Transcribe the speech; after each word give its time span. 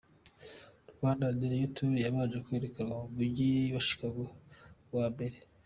Rwanda: 0.95 1.25
The 1.39 1.45
Royal 1.51 1.71
Tour 1.75 1.95
yabanje 2.05 2.37
kwerekanwa 2.45 2.95
mu 3.01 3.09
Mujyi 3.17 3.49
wa 3.73 3.81
Chicago 3.87 4.23
ku 4.85 4.91
wa 4.99 5.07
Mbere. 5.13 5.37